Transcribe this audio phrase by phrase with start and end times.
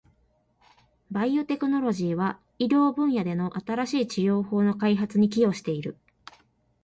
[1.11, 5.95] バイオテクノロジーは、医療分野での新しい治療法の開発に寄与している。